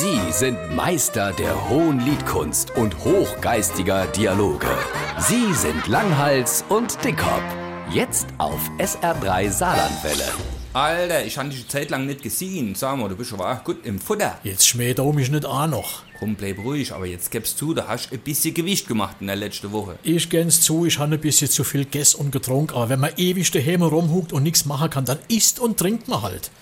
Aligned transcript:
Sie 0.00 0.30
sind 0.30 0.76
Meister 0.76 1.32
der 1.32 1.68
hohen 1.68 1.98
Liedkunst 1.98 2.70
und 2.76 2.96
hochgeistiger 3.04 4.06
Dialoge. 4.06 4.68
Sie 5.18 5.52
sind 5.52 5.88
Langhals 5.88 6.64
und 6.68 7.04
Dickhop. 7.04 7.42
Jetzt 7.90 8.28
auf 8.38 8.60
SR3 8.78 9.50
Saarlandwelle. 9.50 10.28
Alter, 10.72 11.24
ich 11.24 11.36
habe 11.36 11.48
dich 11.48 11.58
eine 11.58 11.66
Zeit 11.66 11.90
lang 11.90 12.06
nicht 12.06 12.22
gesehen. 12.22 12.76
Sag 12.76 12.96
mal, 12.96 13.08
du 13.08 13.16
bist 13.16 13.32
aber 13.32 13.52
auch 13.52 13.64
gut 13.64 13.84
im 13.84 13.98
Futter. 13.98 14.38
Jetzt 14.44 14.68
schmäht 14.68 15.00
er 15.00 15.12
mich 15.12 15.32
nicht 15.32 15.44
an 15.44 15.70
noch. 15.70 16.04
Komm, 16.20 16.36
bleib 16.36 16.58
ruhig, 16.58 16.92
aber 16.92 17.06
jetzt 17.06 17.32
gibst 17.32 17.60
du, 17.60 17.74
da 17.74 17.88
hast 17.88 18.10
du 18.10 18.14
ein 18.14 18.20
bisschen 18.20 18.54
Gewicht 18.54 18.86
gemacht 18.86 19.16
in 19.18 19.26
der 19.26 19.34
letzten 19.34 19.72
Woche. 19.72 19.98
Ich 20.04 20.30
gän's 20.30 20.60
zu, 20.60 20.86
ich 20.86 21.00
habe 21.00 21.14
ein 21.14 21.20
bisschen 21.20 21.50
zu 21.50 21.64
viel 21.64 21.82
gegessen 21.82 22.20
und 22.20 22.30
getrunken, 22.30 22.76
aber 22.76 22.88
wenn 22.90 23.00
man 23.00 23.10
ewig 23.16 23.50
daheim 23.50 23.82
rumhuckt 23.82 24.32
und 24.32 24.44
nichts 24.44 24.64
machen 24.64 24.90
kann, 24.90 25.06
dann 25.06 25.18
isst 25.26 25.58
und 25.58 25.76
trinkt 25.76 26.06
man 26.06 26.22
halt. 26.22 26.52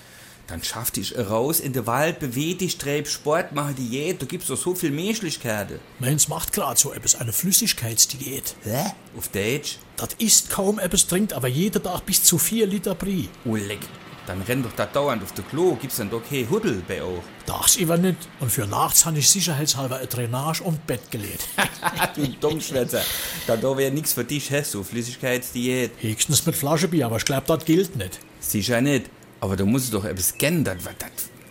Dann 0.47 0.63
schaff 0.63 0.93
dich 0.93 1.19
raus 1.19 1.59
in 1.59 1.73
den 1.73 1.87
Wald, 1.87 2.21
beweg 2.21 2.61
dich, 2.61 2.79
treib 2.79 3.09
Sport, 3.09 3.53
mach 3.53 3.73
Diät, 3.73 4.23
du 4.23 4.27
gibst 4.27 4.49
doch 4.49 4.57
so 4.57 4.77
viel 4.77 4.93
Menschlichkeiten. 4.93 5.81
Meins 5.99 6.29
macht 6.29 6.53
grad 6.53 6.79
so 6.79 6.93
etwas, 6.93 7.17
eine 7.17 7.33
Flüssigkeitsdiät. 7.33 8.55
Hä? 8.63 8.93
Auf 9.17 9.29
Deutsch? 9.29 9.79
Das 9.97 10.11
isst 10.19 10.51
kaum 10.51 10.79
etwas, 10.79 11.09
trinkt 11.09 11.33
aber 11.33 11.49
jeden 11.49 11.83
Tag 11.83 12.07
bis 12.07 12.23
zu 12.23 12.39
vier 12.39 12.67
Liter 12.67 12.95
Brie. 12.95 13.29
Oh, 13.45 13.57
leck. 13.57 13.81
Dann 14.27 14.43
renn 14.43 14.63
doch 14.63 14.73
da 14.73 14.87
dauernd 14.87 15.23
auf 15.23 15.33
der 15.33 15.45
Klo, 15.45 15.77
gibt's 15.81 15.97
dann 15.97 16.11
doch 16.11 16.23
kein 16.29 16.49
Huddel 16.51 16.83
bei 16.87 17.01
auch. 17.01 17.23
Tags 17.47 17.77
über 17.77 17.97
nicht. 17.97 18.19
Und 18.41 18.51
für 18.51 18.67
nachts 18.67 19.05
habe 19.07 19.19
ich 19.19 19.29
sicherheitshalber 19.29 19.99
ein 19.99 20.09
Drainage 20.09 20.63
und 20.65 20.85
Bett 20.87 21.11
gelegt. 21.13 21.47
du 22.17 22.27
Dummschwätzer. 22.41 23.03
Da 23.47 23.57
da 23.57 23.77
wär 23.77 23.91
nix 23.93 24.13
für 24.13 24.25
dich, 24.25 24.51
hast 24.51 24.75
du, 24.75 24.83
Flüssigkeitsdiät. 24.83 25.93
Höchstens 26.01 26.45
mit 26.45 26.57
Flaschenbier, 26.57 27.07
aber 27.07 27.19
ich 27.19 27.25
glaub, 27.25 27.47
das 27.47 27.65
gilt 27.65 27.95
nicht. 27.97 28.19
Sicher 28.41 28.81
nicht. 28.81 29.11
Aber 29.47 29.55
du 29.55 29.65
musst 29.65 29.95
doch 29.95 30.05
etwas 30.05 30.35
das, 30.37 30.77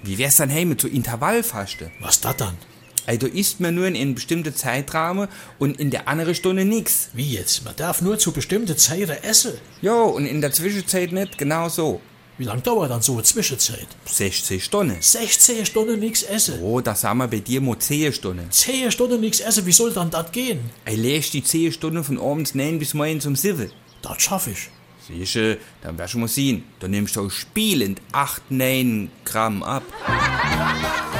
wie 0.03 0.17
wär's 0.17 0.35
dann 0.35 0.49
hey 0.49 0.65
mit 0.65 0.81
so 0.81 0.89
Intervallfaste? 0.89 1.91
Was 2.01 2.19
das 2.19 2.35
dann? 2.35 2.57
Ey, 3.05 3.17
du 3.17 3.25
isst 3.25 3.61
mir 3.61 3.71
nur 3.71 3.87
in 3.87 3.95
einem 3.95 4.15
bestimmten 4.15 4.53
Zeitrahmen 4.53 5.29
und 5.59 5.79
in 5.79 5.91
der 5.91 6.09
anderen 6.09 6.35
Stunde 6.35 6.65
nix. 6.65 7.07
Wie 7.13 7.31
jetzt? 7.31 7.63
Man 7.63 7.73
darf 7.77 8.01
nur 8.01 8.19
zu 8.19 8.33
bestimmten 8.33 8.77
Zeiten 8.77 9.15
essen. 9.23 9.53
Jo, 9.81 10.07
und 10.07 10.25
in 10.25 10.41
der 10.41 10.51
Zwischenzeit 10.51 11.13
nicht, 11.13 11.37
genau 11.37 11.69
so. 11.69 12.01
Wie 12.37 12.43
lang 12.43 12.61
dauert 12.61 12.91
dann 12.91 13.01
so 13.01 13.13
eine 13.13 13.23
Zwischenzeit? 13.23 13.87
60 14.03 14.61
Stunden. 14.61 14.97
16 14.99 15.65
Stunden 15.65 15.97
nichts 15.97 16.23
essen. 16.23 16.59
Oh, 16.61 16.81
das 16.81 16.99
sagen 16.99 17.19
wir 17.19 17.29
bei 17.29 17.39
dir 17.39 17.61
mal 17.61 17.79
10 17.79 18.11
Stunden. 18.11 18.51
10 18.51 18.91
Stunden 18.91 19.21
nichts 19.21 19.39
essen, 19.39 19.65
wie 19.65 19.71
soll 19.71 19.93
dann 19.93 20.11
das 20.11 20.33
gehen? 20.33 20.59
Ey, 20.83 20.97
lässt 20.97 21.33
die 21.33 21.45
10 21.45 21.71
Stunden 21.71 22.03
von 22.03 22.19
abends 22.19 22.55
9 22.55 22.77
bis 22.77 22.93
morgens 22.93 23.25
um 23.25 23.37
7. 23.37 23.71
Das 24.01 24.21
schaff 24.21 24.47
ich. 24.47 24.67
Siehste, 25.07 25.59
dann 25.81 25.97
wirst 25.97 26.15
du 26.15 26.19
mal 26.19 26.27
sehen, 26.27 26.63
dann 26.79 26.91
nimmst 26.91 27.15
du 27.15 27.29
spielend 27.29 28.01
8, 28.11 28.49
9 28.49 29.11
Gramm 29.23 29.61
ab. 29.63 29.83